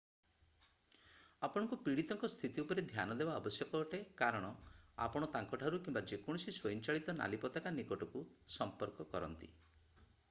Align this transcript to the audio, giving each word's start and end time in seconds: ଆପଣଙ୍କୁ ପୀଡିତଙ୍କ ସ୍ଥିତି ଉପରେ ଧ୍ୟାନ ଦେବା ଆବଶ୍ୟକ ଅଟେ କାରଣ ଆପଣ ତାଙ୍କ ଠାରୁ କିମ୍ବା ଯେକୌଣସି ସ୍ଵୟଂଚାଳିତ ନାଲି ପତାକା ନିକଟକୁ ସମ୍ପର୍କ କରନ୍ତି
ଆପଣଙ୍କୁ 1.47 1.77
ପୀଡିତଙ୍କ 1.87 2.29
ସ୍ଥିତି 2.35 2.63
ଉପରେ 2.63 2.85
ଧ୍ୟାନ 2.93 3.17
ଦେବା 3.19 3.35
ଆବଶ୍ୟକ 3.41 3.83
ଅଟେ 3.87 4.01
କାରଣ 4.23 4.51
ଆପଣ 5.07 5.31
ତାଙ୍କ 5.37 5.61
ଠାରୁ 5.65 5.83
କିମ୍ବା 5.89 6.05
ଯେକୌଣସି 6.15 6.57
ସ୍ଵୟଂଚାଳିତ 6.59 7.17
ନାଲି 7.21 7.43
ପତାକା 7.47 7.77
ନିକଟକୁ 7.79 8.27
ସମ୍ପର୍କ 8.59 9.09
କରନ୍ତି 9.15 9.53